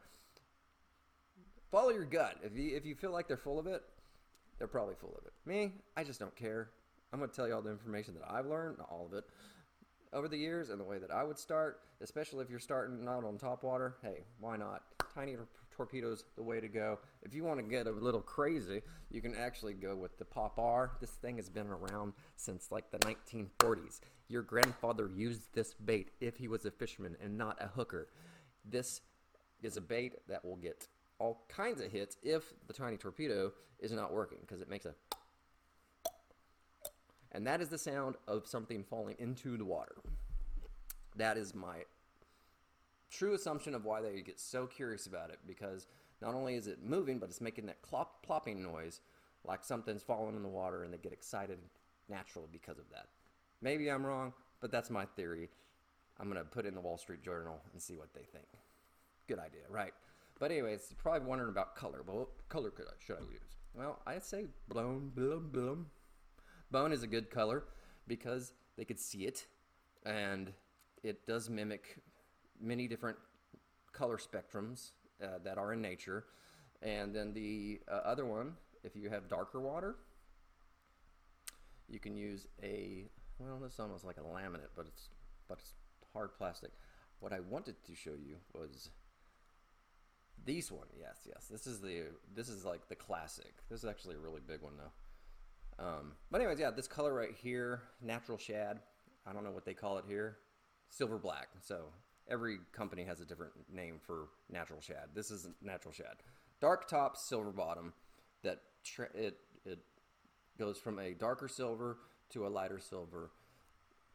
Follow 1.70 1.90
your 1.90 2.06
gut. 2.06 2.38
If 2.44 2.58
you 2.58 2.76
if 2.76 2.86
you 2.86 2.96
feel 2.96 3.12
like 3.12 3.28
they're 3.28 3.38
full 3.38 3.60
of 3.60 3.68
it, 3.68 3.84
they're 4.58 4.68
probably 4.68 4.96
full 4.96 5.16
of 5.18 5.26
it. 5.26 5.34
Me, 5.46 5.74
I 5.96 6.04
just 6.04 6.20
don't 6.20 6.36
care. 6.36 6.70
I'm 7.14 7.20
going 7.20 7.30
to 7.30 7.36
tell 7.36 7.48
you 7.48 7.56
all 7.56 7.62
the 7.62 7.72
information 7.72 8.14
that 8.16 8.24
I've 8.30 8.46
learned, 8.46 8.78
not 8.78 8.90
all 8.90 9.06
of 9.06 9.14
it, 9.14 9.26
over 10.14 10.28
the 10.28 10.38
years 10.38 10.70
and 10.70 10.80
the 10.80 10.84
way 10.84 10.98
that 11.00 11.12
I 11.12 11.24
would 11.24 11.38
start, 11.38 11.82
especially 12.02 12.44
if 12.44 12.50
you're 12.50 12.60
starting 12.60 13.04
not 13.04 13.24
on 13.24 13.38
top 13.38 13.64
water. 13.64 13.96
Hey, 14.02 14.24
why 14.40 14.58
not? 14.58 14.84
Tiny 15.14 15.36
torpedoes 15.72 16.26
the 16.36 16.44
way 16.44 16.60
to 16.60 16.68
go. 16.68 17.00
If 17.24 17.34
you 17.34 17.44
want 17.44 17.60
to 17.60 17.66
get 17.66 17.88
a 17.88 17.92
little 17.92 18.22
crazy, 18.22 18.82
you 19.10 19.22
can 19.22 19.36
actually 19.36 19.74
go 19.74 19.96
with 19.96 20.18
the 20.18 20.26
Pop 20.26 20.58
R. 20.58 20.92
This 21.00 21.12
thing 21.12 21.38
has 21.38 21.50
been 21.50 21.68
around 21.68 22.14
since 22.36 22.72
like 22.72 22.92
the 22.92 23.00
1940s. 23.00 24.00
Your 24.28 24.42
grandfather 24.42 25.10
used 25.14 25.54
this 25.54 25.74
bait 25.74 26.12
if 26.20 26.38
he 26.38 26.48
was 26.48 26.66
a 26.66 26.72
fisherman 26.72 27.18
and 27.24 27.38
not 27.38 27.58
a 27.62 27.68
hooker. 27.68 28.08
This 28.64 29.02
is 29.64 29.78
a 29.78 29.82
bait 29.82 30.14
that 30.28 30.44
will 30.46 30.56
get 30.58 30.88
all 31.20 31.46
kinds 31.50 31.82
of 31.82 31.92
hits 31.92 32.18
if 32.24 32.54
the 32.68 32.74
tiny 32.74 32.98
torpedo 32.98 33.52
is 33.80 33.92
not 33.92 34.14
working 34.14 34.40
because 34.42 34.62
it 34.62 34.70
makes 34.70 34.86
a 34.86 34.94
and 37.32 37.46
that 37.48 37.62
is 37.62 37.70
the 37.70 37.78
sound 37.78 38.16
of 38.28 38.48
something 38.48 38.84
falling 38.84 39.16
into 39.20 39.58
the 39.58 39.66
water. 39.66 39.96
That 41.16 41.38
is 41.38 41.54
my 41.54 41.84
true 43.10 43.34
assumption 43.34 43.76
of 43.76 43.86
why 43.86 44.02
they 44.02 44.22
get 44.22 44.40
so 44.40 44.66
curious 44.66 45.06
about 45.06 45.30
it 45.30 45.40
because 45.46 45.88
not 46.22 46.34
only 46.34 46.56
is 46.56 46.68
it 46.68 46.80
moving, 46.84 47.20
but 47.20 47.30
it's 47.30 47.42
making 47.42 47.66
that 47.66 47.82
clop, 47.82 48.26
plopping 48.26 48.64
noise 48.64 49.02
like 49.44 49.64
something's 49.64 50.04
falling 50.04 50.36
in 50.36 50.44
the 50.44 50.50
water 50.50 50.84
and 50.84 50.94
they 50.94 50.98
get 50.98 51.12
excited 51.12 51.58
naturally 52.10 52.48
because 52.52 52.78
of 52.78 52.90
that. 52.92 53.08
Maybe 53.62 53.90
I'm 53.90 54.06
wrong, 54.06 54.34
but 54.60 54.72
that's 54.72 54.90
my 54.90 55.06
theory. 55.06 55.50
I'm 56.20 56.30
going 56.30 56.38
to 56.38 56.50
put 56.50 56.66
in 56.66 56.76
the 56.76 56.82
Wall 56.82 56.98
Street 56.98 57.24
Journal 57.24 57.60
and 57.74 57.82
see 57.82 57.96
what 57.96 58.14
they 58.14 58.22
think. 58.22 58.46
Good 59.28 59.40
idea, 59.40 59.62
right? 59.70 59.94
But 60.40 60.52
anyways, 60.52 60.88
you're 60.90 60.98
probably 61.02 61.28
wondering 61.28 61.50
about 61.50 61.76
color. 61.76 62.02
What 62.06 62.28
color 62.50 62.70
could 62.70 62.86
I, 62.88 62.94
should 63.00 63.18
I 63.18 63.32
use? 63.32 63.58
Well, 63.74 64.00
I'd 64.06 64.24
say 64.24 64.46
blown, 64.68 65.12
bloom, 65.16 65.50
bloom. 65.52 65.88
Bone 66.72 66.94
is 66.94 67.04
a 67.04 67.08
good 67.08 67.30
color 67.30 67.66
because 68.08 68.54
they 68.78 68.86
could 68.86 69.00
see 69.00 69.26
it 69.26 69.46
and 70.06 70.52
it 71.04 71.28
does 71.28 71.50
mimic 71.50 71.98
many 72.60 72.88
different 72.88 73.18
color 73.92 74.18
spectrums 74.18 74.92
uh, 75.22 75.40
that 75.44 75.58
are 75.58 75.74
in 75.74 75.82
nature. 75.82 76.26
And 76.82 77.14
then 77.14 77.34
the 77.34 77.82
uh, 77.92 78.02
other 78.06 78.26
one, 78.26 78.54
if 78.84 78.96
you 78.96 79.10
have 79.10 79.28
darker 79.28 79.60
water, 79.60 79.98
you 81.90 82.00
can 82.00 82.16
use 82.16 82.48
a 82.64 83.06
well, 83.38 83.60
this 83.60 83.74
is 83.74 83.80
almost 83.80 84.06
like 84.06 84.18
a 84.18 84.22
laminate, 84.22 84.70
but 84.76 84.86
it's 84.88 85.10
but 85.48 85.60
it's 85.60 85.74
hard 86.14 86.30
plastic. 86.38 86.72
What 87.20 87.34
I 87.34 87.40
wanted 87.40 87.76
to 87.86 87.96
show 87.96 88.12
you 88.12 88.38
was 88.54 88.90
these 90.46 90.72
one. 90.72 90.88
Yes, 91.00 91.28
yes. 91.28 91.48
This 91.50 91.68
is 91.68 91.82
the 91.82 92.06
this 92.34 92.50
is 92.50 92.66
like 92.66 92.88
the 92.88 92.96
classic. 92.96 93.54
This 93.70 93.84
is 93.84 93.90
actually 93.90 94.16
a 94.16 94.20
really 94.20 94.42
big 94.46 94.62
one 94.62 94.74
though. 94.78 94.92
Um, 95.82 96.14
but 96.30 96.42
anyways, 96.42 96.60
yeah, 96.60 96.70
this 96.72 96.88
color 96.88 97.14
right 97.14 97.36
here, 97.42 97.82
natural 98.02 98.38
shad. 98.38 98.80
I 99.26 99.34
don't 99.34 99.44
know 99.44 99.52
what 99.52 99.66
they 99.66 99.74
call 99.74 99.98
it 99.98 100.06
here. 100.08 100.38
Silver 100.90 101.18
black. 101.18 101.50
So 101.62 101.86
every 102.30 102.60
company 102.72 103.04
has 103.04 103.20
a 103.20 103.26
different 103.26 103.54
name 103.74 104.00
for 104.06 104.28
natural 104.52 104.82
shad. 104.82 105.10
This 105.16 105.32
is 105.32 105.48
natural 105.62 105.94
shad. 105.94 106.18
Dark 106.60 106.88
top, 106.88 107.18
silver 107.18 107.52
bottom. 107.52 107.94
That 108.44 108.60
it 109.16 109.38
it 109.66 109.80
goes 110.58 110.78
from 110.78 111.00
a 111.00 111.14
darker 111.14 111.48
silver 111.48 111.98
to 112.30 112.46
a 112.46 112.50
lighter 112.50 112.80
silver 112.80 113.32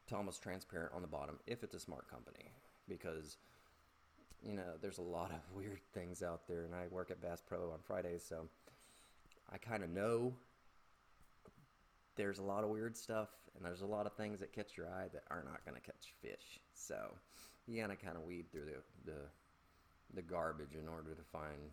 to 0.09 0.17
almost 0.17 0.43
transparent 0.43 0.93
on 0.95 1.03
the 1.03 1.09
bottom 1.09 1.39
if 1.47 1.63
it's 1.63 1.75
a 1.75 1.81
smart 1.81 2.09
company 2.09 2.53
because 2.89 3.37
you 4.43 4.55
know 4.55 4.75
there's 4.81 4.99
a 4.99 5.03
lot 5.03 5.31
of 5.31 5.39
weird 5.57 5.81
things 5.93 6.23
out 6.23 6.47
there 6.49 6.65
and 6.65 6.75
I 6.75 6.87
work 6.91 7.11
at 7.11 7.21
Bass 7.21 7.43
Pro 7.47 7.71
on 7.71 7.79
Fridays 7.87 8.25
so 8.29 8.49
I 9.53 9.59
kind 9.59 9.83
of 9.83 9.91
know 9.91 10.35
there's 12.17 12.39
a 12.39 12.43
lot 12.43 12.65
of 12.65 12.71
weird 12.71 12.97
stuff 12.97 13.29
and 13.55 13.65
there's 13.65 13.83
a 13.83 13.87
lot 13.87 14.07
of 14.07 14.13
things 14.15 14.41
that 14.41 14.53
catch 14.53 14.77
your 14.77 14.87
eye 14.89 15.07
that 15.13 15.23
are 15.31 15.45
not 15.45 15.65
going 15.65 15.75
to 15.75 15.81
catch 15.81 16.13
fish 16.21 16.61
so 16.75 16.97
you 17.67 17.81
gotta 17.81 17.97
kind 17.97 18.17
of 18.17 18.23
weed 18.23 18.47
through 18.53 18.67
the, 18.67 19.11
the 19.11 19.19
the 20.15 20.23
garbage 20.23 20.75
in 20.81 20.89
order 20.89 21.15
to 21.15 21.23
find 21.33 21.71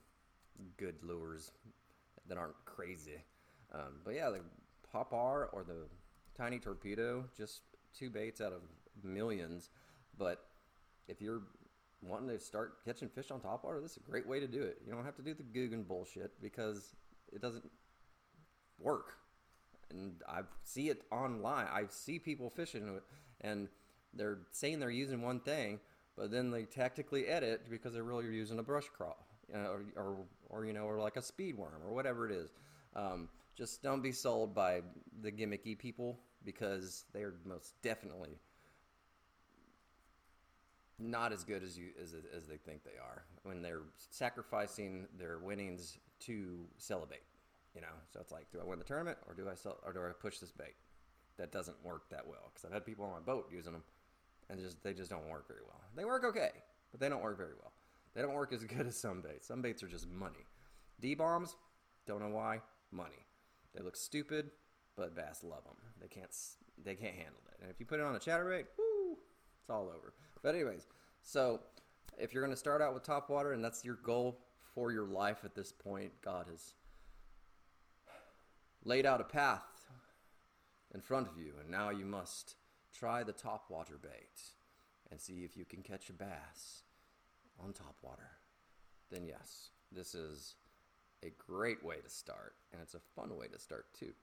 good 0.78 0.96
lures 1.04 1.52
that 2.28 2.38
aren't 2.38 2.56
crazy. 2.66 3.24
Um, 3.74 4.00
but 4.04 4.16
yeah, 4.16 4.30
the 4.30 4.42
pop 4.92 5.14
R 5.14 5.50
or 5.54 5.64
the 5.64 5.88
tiny 6.38 6.60
torpedo, 6.60 7.26
just 7.36 7.62
two 7.98 8.10
baits 8.10 8.42
out 8.42 8.54
of 8.54 8.62
millions. 9.04 9.70
But 10.18 10.46
if 11.08 11.22
you're 11.22 11.44
wanting 12.02 12.30
to 12.30 12.40
start 12.40 12.84
catching 12.86 13.10
fish 13.10 13.32
on 13.32 13.40
top 13.40 13.64
water, 13.64 13.82
this 13.82 13.92
is 13.92 13.98
a 13.98 14.12
great 14.12 14.28
way 14.28 14.40
to 14.40 14.48
do 14.48 14.62
it. 14.62 14.82
You 14.86 14.94
don't 14.94 15.06
have 15.06 15.16
to 15.16 15.22
do 15.22 15.34
the 15.34 15.44
Googan 15.44 15.88
bullshit 15.88 16.40
because 16.42 16.96
it 17.32 17.42
doesn't 17.42 17.70
work. 18.80 19.16
And 19.94 20.22
I 20.28 20.42
see 20.64 20.90
it 20.90 21.04
online. 21.12 21.68
I 21.72 21.84
see 21.90 22.20
people 22.20 22.50
fishing 22.50 23.00
and 23.42 23.68
they're 24.14 24.40
saying 24.52 24.80
they're 24.80 24.90
using 24.90 25.22
one 25.22 25.40
thing, 25.40 25.80
but 26.16 26.32
then 26.32 26.52
they 26.52 26.64
tactically 26.64 27.28
edit 27.28 27.70
because 27.70 27.94
they're 27.94 28.04
really 28.04 28.26
using 28.26 28.60
a 28.60 28.64
brush 28.64 28.90
crawl, 28.96 29.26
you 29.48 29.56
know, 29.56 29.70
or, 29.72 29.84
or, 29.96 30.18
or, 30.50 30.66
you 30.66 30.74
know, 30.74 30.84
or 30.84 31.00
like 31.00 31.18
a 31.18 31.22
speed 31.22 31.58
worm 31.58 31.82
or 31.86 31.94
whatever 31.94 32.30
it 32.30 32.32
is. 32.32 32.52
Um, 32.96 33.30
just 33.56 33.84
don't 33.84 34.02
be 34.02 34.12
sold 34.12 34.54
by 34.54 34.82
the 35.22 35.32
gimmicky 35.32 35.78
people 35.78 36.20
because 36.44 37.06
they 37.14 37.22
are 37.22 37.36
most 37.46 37.74
definitely 37.82 38.38
not 41.00 41.34
as 41.34 41.44
good 41.44 41.64
as 41.64 41.78
you 41.78 41.88
as, 42.02 42.16
as 42.36 42.48
they 42.48 42.58
think 42.58 42.84
they 42.84 42.98
are 43.02 43.24
when 43.44 43.62
they're 43.62 43.82
sacrificing 44.10 45.08
their 45.18 45.40
winnings 45.40 45.98
to 46.20 46.66
bait. 47.10 47.20
You 47.76 47.82
know, 47.82 47.88
so 48.12 48.20
it's 48.20 48.32
like, 48.32 48.52
do 48.52 48.60
I 48.62 48.66
win 48.66 48.78
the 48.80 48.86
tournament 48.86 49.18
or 49.28 49.34
do 49.34 49.50
I 49.50 49.56
sell 49.56 49.80
or 49.86 49.94
do 49.94 50.00
I 50.00 50.12
push 50.20 50.38
this 50.38 50.52
bait? 50.52 50.76
That 51.38 51.52
doesn't 51.52 51.84
work 51.84 52.10
that 52.12 52.28
well 52.28 52.52
because 52.54 52.66
I've 52.66 52.74
had 52.74 52.86
people 52.86 53.06
on 53.06 53.12
my 53.12 53.20
boat 53.20 53.50
using 53.52 53.74
them 53.74 53.84
and 54.50 54.60
just 54.60 54.84
they 54.84 54.94
just 54.94 55.10
don't 55.10 55.28
work 55.28 55.48
very 55.48 55.62
well. 55.66 55.82
They 55.96 56.06
work 56.06 56.24
okay, 56.26 56.52
but 56.92 57.00
they 57.00 57.10
don't 57.10 57.24
work 57.24 57.38
very 57.38 57.54
well. 57.60 57.72
They 58.14 58.22
don't 58.22 58.34
work 58.34 58.54
as 58.54 58.64
good 58.64 58.86
as 58.86 58.96
some 58.96 59.22
baits. 59.22 59.48
Some 59.48 59.62
baits 59.62 59.82
are 59.82 59.88
just 59.88 60.08
money. 60.08 60.46
D 61.02 61.16
bombs, 61.16 61.56
don't 62.06 62.22
know 62.22 62.30
why, 62.30 62.62
money. 62.92 63.26
They 63.76 63.84
look 63.84 63.96
stupid, 63.96 64.52
but 64.96 65.16
bass 65.16 65.44
love 65.44 65.64
them. 65.64 65.76
They 66.00 66.08
can't 66.08 66.30
they 66.84 66.96
can't 66.96 67.16
handle 67.16 67.42
it. 67.52 67.62
And 67.62 67.72
if 67.72 67.80
you 67.80 67.86
put 67.86 68.00
it 68.00 68.06
on 68.06 68.16
a 68.16 68.20
chatterbait, 68.20 68.66
woo, 68.78 69.18
it's 69.60 69.70
all 69.70 69.90
over. 69.90 70.14
But 70.42 70.56
anyways, 70.56 70.88
so 71.22 71.62
if 72.20 72.34
you're 72.34 72.44
going 72.44 72.54
to 72.54 72.60
start 72.60 72.82
out 72.82 72.94
with 72.94 73.04
top 73.04 73.30
water 73.30 73.54
and 73.54 73.64
that's 73.64 73.84
your 73.84 73.96
goal 74.04 74.40
for 74.76 74.92
your 74.92 75.06
life 75.06 75.40
at 75.44 75.56
this 75.56 75.72
point, 75.72 76.12
God 76.24 76.48
has 76.50 76.74
laid 78.84 79.06
out 79.06 79.22
a 79.22 79.26
path 79.26 79.90
in 80.94 81.02
front 81.02 81.28
of 81.28 81.38
you, 81.38 81.54
and 81.60 81.70
now 81.70 81.90
you 81.90 82.06
must 82.06 82.56
Try 82.94 83.24
the 83.24 83.34
top 83.34 83.66
water 83.70 83.98
bait 84.02 84.40
and 85.10 85.20
see 85.20 85.44
if 85.44 85.58
you 85.58 85.66
can 85.66 85.82
catch 85.82 86.10
a 86.10 86.14
bass 86.14 86.84
on 87.60 87.74
top 87.74 87.96
water. 88.04 88.30
Then, 89.12 89.26
yes, 89.26 89.72
this 89.92 90.14
is 90.14 90.56
a 91.24 91.32
great 91.32 91.84
way 91.84 91.96
to 92.04 92.10
start, 92.10 92.54
and 92.72 92.82
it's 92.82 92.94
a 92.94 93.00
fun 93.00 93.36
way 93.36 93.48
to 93.48 93.60
start 93.60 93.88
too 93.98 94.14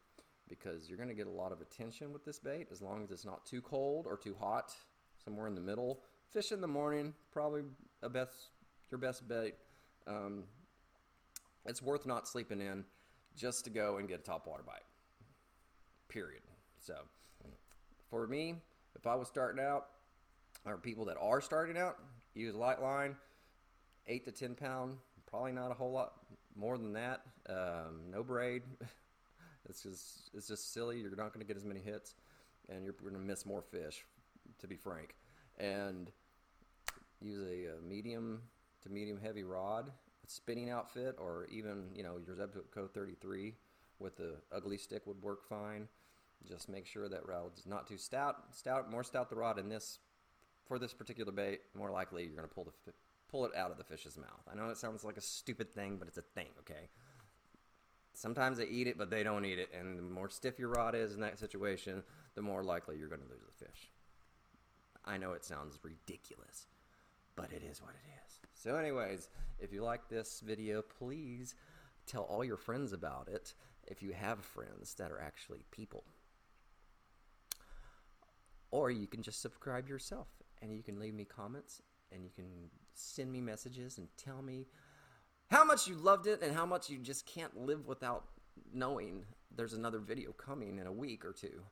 because 0.48 0.88
you're 0.88 0.96
going 0.96 1.08
to 1.08 1.14
get 1.14 1.28
a 1.28 1.30
lot 1.30 1.52
of 1.52 1.60
attention 1.60 2.12
with 2.12 2.24
this 2.24 2.40
bait 2.40 2.68
as 2.72 2.82
long 2.82 3.04
as 3.04 3.10
it's 3.12 3.24
not 3.24 3.46
too 3.46 3.60
cold 3.60 4.06
or 4.06 4.16
too 4.16 4.34
hot, 4.38 4.74
somewhere 5.24 5.46
in 5.46 5.54
the 5.54 5.60
middle. 5.60 6.00
Fish 6.32 6.50
in 6.50 6.60
the 6.60 6.66
morning, 6.66 7.14
probably 7.32 7.62
a 8.02 8.08
best 8.08 8.50
your 8.90 8.98
best 8.98 9.28
bait. 9.28 9.54
Um, 10.06 10.44
it's 11.66 11.82
worth 11.82 12.06
not 12.06 12.26
sleeping 12.26 12.60
in 12.60 12.84
just 13.36 13.64
to 13.64 13.70
go 13.70 13.96
and 13.98 14.08
get 14.08 14.20
a 14.20 14.22
top 14.22 14.46
water 14.46 14.62
bite. 14.66 14.84
Period. 16.08 16.42
So 16.78 16.94
for 18.08 18.26
me, 18.26 18.56
if 18.96 19.06
I 19.06 19.14
was 19.14 19.28
starting 19.28 19.62
out, 19.62 19.86
or 20.66 20.76
people 20.76 21.04
that 21.06 21.16
are 21.20 21.40
starting 21.40 21.78
out, 21.78 21.96
use 22.34 22.54
light 22.54 22.82
line, 22.82 23.16
eight 24.06 24.24
to 24.24 24.32
ten 24.32 24.54
pound, 24.54 24.96
probably 25.26 25.52
not 25.52 25.70
a 25.70 25.74
whole 25.74 25.92
lot 25.92 26.14
more 26.56 26.76
than 26.76 26.92
that. 26.94 27.22
Um, 27.48 28.10
no 28.10 28.22
braid. 28.22 28.62
it's 29.68 29.82
just 29.82 30.30
it's 30.34 30.48
just 30.48 30.72
silly. 30.72 30.98
You're 30.98 31.10
not 31.10 31.32
going 31.32 31.40
to 31.40 31.46
get 31.46 31.56
as 31.56 31.64
many 31.64 31.80
hits. 31.80 32.14
and 32.68 32.84
you're 32.84 32.94
going 32.94 33.14
to 33.14 33.20
miss 33.20 33.46
more 33.46 33.62
fish, 33.62 34.04
to 34.60 34.66
be 34.66 34.76
frank. 34.76 35.14
And 35.58 36.10
use 37.20 37.40
a, 37.40 37.78
a 37.78 37.80
medium 37.82 38.42
to 38.82 38.88
medium 38.88 39.18
heavy 39.20 39.44
rod, 39.44 39.90
spinning 40.30 40.70
outfit, 40.70 41.16
or 41.18 41.46
even 41.50 41.90
you 41.94 42.02
know 42.02 42.18
your 42.24 42.36
Zebco 42.36 42.90
33 42.90 43.54
with 43.98 44.16
the 44.16 44.36
Ugly 44.52 44.78
Stik 44.78 45.06
would 45.06 45.20
work 45.22 45.44
fine. 45.48 45.88
Just 46.48 46.68
make 46.68 46.86
sure 46.86 47.08
that 47.08 47.26
rod 47.26 47.58
is 47.58 47.66
not 47.66 47.86
too 47.86 47.98
stout. 47.98 48.36
Stout, 48.54 48.90
more 48.90 49.04
stout 49.04 49.28
the 49.28 49.36
rod 49.36 49.58
in 49.58 49.68
this 49.68 49.98
for 50.66 50.78
this 50.78 50.94
particular 50.94 51.32
bait. 51.32 51.60
More 51.74 51.90
likely 51.90 52.24
you're 52.24 52.36
going 52.36 52.48
to 52.48 52.54
pull 52.54 52.64
the 52.64 52.92
pull 53.30 53.44
it 53.44 53.54
out 53.54 53.70
of 53.70 53.76
the 53.76 53.84
fish's 53.84 54.16
mouth. 54.16 54.42
I 54.50 54.56
know 54.56 54.70
it 54.70 54.76
sounds 54.76 55.04
like 55.04 55.16
a 55.16 55.22
stupid 55.22 55.72
thing, 55.72 55.96
but 55.98 56.08
it's 56.08 56.18
a 56.18 56.22
thing. 56.22 56.48
Okay. 56.60 56.88
Sometimes 58.12 58.58
they 58.58 58.66
eat 58.66 58.86
it, 58.86 58.98
but 58.98 59.10
they 59.10 59.22
don't 59.22 59.44
eat 59.44 59.58
it. 59.58 59.70
And 59.78 59.98
the 59.98 60.02
more 60.02 60.28
stiff 60.28 60.58
your 60.58 60.70
rod 60.70 60.94
is 60.94 61.14
in 61.14 61.20
that 61.20 61.38
situation, 61.38 62.02
the 62.34 62.42
more 62.42 62.62
likely 62.62 62.96
you're 62.98 63.08
going 63.08 63.22
to 63.22 63.28
lose 63.28 63.44
the 63.46 63.64
fish. 63.64 63.92
I 65.04 65.16
know 65.16 65.32
it 65.32 65.44
sounds 65.44 65.78
ridiculous, 65.82 66.66
but 67.36 67.52
it 67.52 67.62
is 67.62 67.80
what 67.80 67.92
it 67.92 68.08
is. 68.26 68.29
So, 68.62 68.76
anyways, 68.76 69.30
if 69.58 69.72
you 69.72 69.82
like 69.82 70.10
this 70.10 70.42
video, 70.44 70.82
please 70.82 71.54
tell 72.06 72.24
all 72.24 72.44
your 72.44 72.58
friends 72.58 72.92
about 72.92 73.26
it 73.26 73.54
if 73.86 74.02
you 74.02 74.12
have 74.12 74.44
friends 74.44 74.92
that 74.96 75.10
are 75.10 75.18
actually 75.18 75.64
people. 75.70 76.04
Or 78.70 78.90
you 78.90 79.06
can 79.06 79.22
just 79.22 79.40
subscribe 79.40 79.88
yourself 79.88 80.28
and 80.60 80.76
you 80.76 80.82
can 80.82 81.00
leave 81.00 81.14
me 81.14 81.24
comments 81.24 81.80
and 82.12 82.22
you 82.22 82.28
can 82.36 82.68
send 82.92 83.32
me 83.32 83.40
messages 83.40 83.96
and 83.96 84.08
tell 84.18 84.42
me 84.42 84.66
how 85.50 85.64
much 85.64 85.88
you 85.88 85.94
loved 85.94 86.26
it 86.26 86.42
and 86.42 86.54
how 86.54 86.66
much 86.66 86.90
you 86.90 86.98
just 86.98 87.24
can't 87.24 87.58
live 87.58 87.86
without 87.86 88.26
knowing 88.74 89.24
there's 89.56 89.72
another 89.72 90.00
video 90.00 90.32
coming 90.32 90.78
in 90.78 90.86
a 90.86 90.92
week 90.92 91.24
or 91.24 91.32
two. 91.32 91.62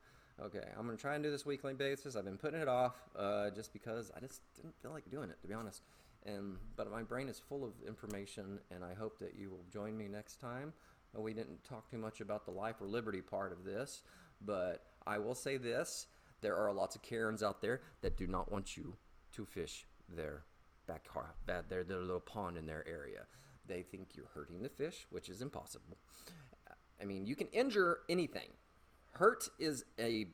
Okay, 0.40 0.64
I'm 0.74 0.86
gonna 0.86 0.96
try 0.96 1.16
and 1.16 1.22
do 1.22 1.30
this 1.30 1.44
weekly 1.44 1.74
basis. 1.74 2.16
I've 2.16 2.24
been 2.24 2.38
putting 2.38 2.62
it 2.62 2.68
off 2.68 2.96
uh, 3.14 3.50
just 3.50 3.74
because 3.74 4.10
I 4.16 4.20
just 4.20 4.40
didn't 4.56 4.74
feel 4.80 4.90
like 4.90 5.10
doing 5.10 5.28
it, 5.28 5.38
to 5.42 5.48
be 5.48 5.52
honest. 5.52 5.82
And 6.26 6.56
but 6.76 6.90
my 6.90 7.02
brain 7.02 7.28
is 7.28 7.38
full 7.38 7.64
of 7.64 7.72
information, 7.86 8.58
and 8.70 8.84
I 8.84 8.94
hope 8.94 9.18
that 9.20 9.34
you 9.36 9.50
will 9.50 9.64
join 9.72 9.96
me 9.96 10.08
next 10.08 10.40
time. 10.40 10.72
Uh, 11.16 11.20
we 11.20 11.32
didn't 11.32 11.64
talk 11.64 11.90
too 11.90 11.98
much 11.98 12.20
about 12.20 12.44
the 12.44 12.50
life 12.50 12.76
or 12.80 12.86
liberty 12.86 13.22
part 13.22 13.52
of 13.52 13.64
this, 13.64 14.02
but 14.40 14.84
I 15.06 15.18
will 15.18 15.34
say 15.34 15.56
this: 15.56 16.06
there 16.40 16.56
are 16.56 16.72
lots 16.72 16.96
of 16.96 17.02
Karens 17.02 17.42
out 17.42 17.62
there 17.62 17.80
that 18.02 18.16
do 18.16 18.26
not 18.26 18.50
want 18.50 18.76
you 18.76 18.96
to 19.32 19.44
fish 19.44 19.86
their 20.08 20.44
backyard, 20.86 21.28
their, 21.46 21.84
their 21.84 22.00
little 22.00 22.20
pond 22.20 22.56
in 22.56 22.66
their 22.66 22.86
area. 22.88 23.26
They 23.66 23.82
think 23.82 24.08
you're 24.14 24.30
hurting 24.34 24.62
the 24.62 24.68
fish, 24.68 25.06
which 25.10 25.28
is 25.28 25.42
impossible. 25.42 25.98
I 27.00 27.04
mean, 27.04 27.26
you 27.26 27.36
can 27.36 27.48
injure 27.48 27.98
anything. 28.08 28.48
Hurt 29.12 29.48
is 29.58 29.84
a 29.98 30.26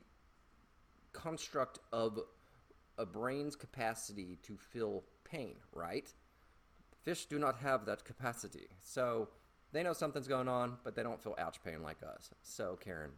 construct 1.13 1.79
of 1.91 2.19
a 2.97 3.05
brain's 3.05 3.55
capacity 3.55 4.37
to 4.43 4.57
feel 4.57 5.03
pain, 5.35 5.55
right? 5.73 6.07
Fish 7.03 7.25
do 7.25 7.37
not 7.37 7.57
have 7.57 7.85
that 7.85 8.05
capacity. 8.05 8.67
So 8.81 9.29
they 9.71 9.83
know 9.83 9.93
something's 9.93 10.27
going 10.27 10.47
on, 10.47 10.77
but 10.83 10.95
they 10.95 11.03
don't 11.03 11.21
feel 11.21 11.35
ouch 11.37 11.57
pain 11.63 11.81
like 11.83 11.97
us. 12.03 12.31
So, 12.41 12.77
Karen, 12.83 13.11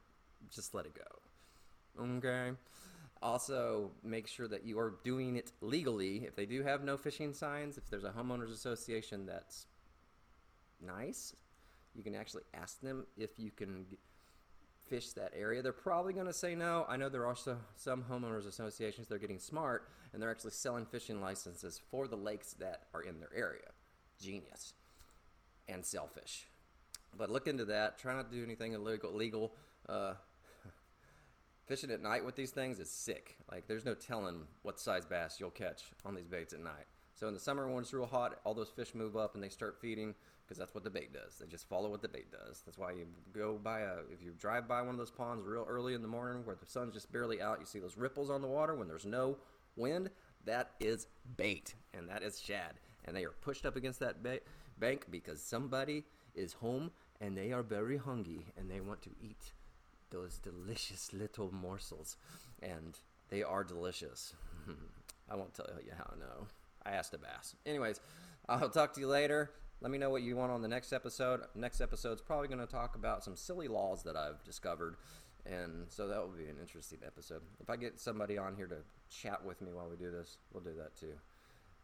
just 0.53 0.73
let 0.73 0.85
it 0.85 0.93
go. 0.95 2.03
Okay? 2.17 2.51
Also, 3.21 3.91
make 4.03 4.27
sure 4.27 4.47
that 4.47 4.65
you 4.65 4.79
are 4.79 4.95
doing 5.03 5.37
it 5.37 5.51
legally. 5.61 6.25
If 6.25 6.35
they 6.35 6.45
do 6.45 6.63
have 6.63 6.83
no 6.83 6.97
fishing 6.97 7.33
signs, 7.33 7.77
if 7.77 7.89
there's 7.89 8.03
a 8.03 8.11
homeowners 8.11 8.51
association 8.51 9.25
that's 9.25 9.65
nice, 10.85 11.35
you 11.95 12.03
can 12.03 12.15
actually 12.15 12.43
ask 12.53 12.79
them 12.81 13.05
if 13.17 13.31
you 13.37 13.49
can 13.51 13.85
fish 14.89 15.11
that 15.13 15.33
area. 15.35 15.61
They're 15.61 15.73
probably 15.73 16.13
going 16.13 16.27
to 16.27 16.33
say 16.33 16.55
no. 16.55 16.85
I 16.87 16.97
know 16.97 17.09
there 17.09 17.21
are 17.21 17.27
also 17.27 17.57
some 17.75 18.03
homeowners 18.03 18.47
associations 18.47 19.07
they're 19.07 19.17
getting 19.17 19.39
smart 19.39 19.89
and 20.13 20.21
they're 20.21 20.31
actually 20.31 20.51
selling 20.51 20.85
fishing 20.85 21.21
licenses 21.21 21.81
for 21.91 22.07
the 22.07 22.15
lakes 22.15 22.53
that 22.59 22.83
are 22.93 23.01
in 23.01 23.19
their 23.19 23.33
area. 23.35 23.69
Genius. 24.21 24.73
And 25.67 25.85
selfish. 25.85 26.47
But 27.17 27.29
look 27.29 27.47
into 27.47 27.65
that. 27.65 27.97
Try 27.99 28.15
not 28.15 28.31
to 28.31 28.37
do 28.37 28.43
anything 28.43 28.73
illegal. 28.73 29.13
Legal. 29.13 29.53
Uh, 29.87 30.13
fishing 31.65 31.91
at 31.91 32.01
night 32.01 32.25
with 32.25 32.35
these 32.35 32.51
things 32.51 32.79
is 32.79 32.89
sick. 32.89 33.37
Like 33.51 33.67
there's 33.67 33.85
no 33.85 33.93
telling 33.93 34.43
what 34.61 34.79
size 34.79 35.05
bass 35.05 35.37
you'll 35.39 35.49
catch 35.49 35.83
on 36.05 36.15
these 36.15 36.27
baits 36.27 36.53
at 36.53 36.59
night. 36.59 36.85
So 37.15 37.27
in 37.27 37.33
the 37.33 37.39
summer 37.39 37.67
when 37.67 37.83
it's 37.83 37.93
real 37.93 38.05
hot, 38.05 38.39
all 38.43 38.53
those 38.53 38.69
fish 38.69 38.93
move 38.93 39.17
up 39.17 39.35
and 39.35 39.43
they 39.43 39.49
start 39.49 39.77
feeding 39.81 40.13
because 40.47 40.57
that's 40.57 40.73
what 40.73 40.83
the 40.83 40.89
bait 40.89 41.11
does. 41.11 41.37
They 41.39 41.47
just 41.47 41.67
follow 41.67 41.89
what 41.89 42.01
the 42.01 42.07
bait 42.07 42.31
does. 42.31 42.61
That's 42.65 42.77
why 42.77 42.91
you 42.91 43.05
go 43.33 43.59
by 43.61 43.81
a 43.81 43.97
if 44.11 44.23
you 44.23 44.31
drive 44.39 44.67
by 44.67 44.81
one 44.81 44.91
of 44.91 44.97
those 44.97 45.11
ponds 45.11 45.45
real 45.45 45.65
early 45.67 45.93
in 45.93 46.01
the 46.01 46.07
morning 46.07 46.45
where 46.45 46.55
the 46.55 46.65
sun's 46.65 46.93
just 46.93 47.11
barely 47.11 47.41
out, 47.41 47.59
you 47.59 47.65
see 47.65 47.79
those 47.79 47.97
ripples 47.97 48.29
on 48.29 48.41
the 48.41 48.47
water 48.47 48.73
when 48.75 48.87
there's 48.87 49.05
no 49.05 49.37
wind. 49.75 50.09
That 50.45 50.71
is 50.79 51.07
bait, 51.35 51.75
and 51.93 52.07
that 52.07 52.23
is 52.23 52.39
shad, 52.39 52.79
and 53.03 53.15
they 53.15 53.25
are 53.25 53.33
pushed 53.41 53.65
up 53.65 53.75
against 53.75 53.99
that 53.99 54.23
ba- 54.23 54.39
bank 54.79 55.07
because 55.11 55.41
somebody 55.41 56.05
is 56.33 56.53
home 56.53 56.91
and 57.19 57.35
they 57.37 57.51
are 57.51 57.63
very 57.63 57.97
hungry 57.97 58.45
and 58.55 58.69
they 58.69 58.79
want 58.79 59.01
to 59.01 59.09
eat 59.21 59.51
those 60.09 60.37
delicious 60.37 61.11
little 61.11 61.53
morsels, 61.53 62.15
and 62.61 62.99
they 63.29 63.43
are 63.43 63.63
delicious. 63.63 64.33
I 65.29 65.35
won't 65.35 65.53
tell 65.53 65.67
you 65.83 65.91
how 65.97 66.09
I 66.13 66.19
know. 66.19 66.47
I 66.85 66.91
asked 66.91 67.13
a 67.13 67.17
bass. 67.17 67.55
Anyways, 67.65 67.99
I'll 68.47 68.69
talk 68.69 68.93
to 68.93 69.01
you 69.01 69.07
later. 69.07 69.51
Let 69.81 69.91
me 69.91 69.97
know 69.97 70.09
what 70.09 70.23
you 70.23 70.35
want 70.35 70.51
on 70.51 70.61
the 70.61 70.67
next 70.67 70.91
episode. 70.91 71.41
Next 71.53 71.81
episode's 71.81 72.21
probably 72.21 72.47
going 72.47 72.59
to 72.59 72.65
talk 72.65 72.95
about 72.95 73.23
some 73.23 73.35
silly 73.35 73.67
laws 73.67 74.03
that 74.03 74.15
I've 74.15 74.43
discovered. 74.43 74.97
And 75.45 75.85
so 75.89 76.07
that 76.07 76.19
will 76.19 76.35
be 76.35 76.49
an 76.49 76.57
interesting 76.59 76.99
episode. 77.05 77.41
If 77.59 77.69
I 77.69 77.77
get 77.77 77.99
somebody 77.99 78.37
on 78.37 78.55
here 78.55 78.67
to 78.67 78.77
chat 79.09 79.45
with 79.45 79.61
me 79.61 79.71
while 79.71 79.87
we 79.89 79.95
do 79.95 80.11
this, 80.11 80.37
we'll 80.51 80.63
do 80.63 80.73
that 80.77 80.97
too. 80.97 81.13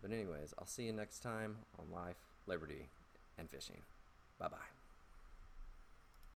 But, 0.01 0.11
anyways, 0.11 0.53
I'll 0.59 0.65
see 0.65 0.83
you 0.83 0.91
next 0.91 1.19
time 1.19 1.57
on 1.79 1.85
Life, 1.93 2.17
Liberty, 2.45 2.89
and 3.37 3.49
Fishing. 3.49 3.81
Bye 4.37 4.49
bye. 4.49 4.72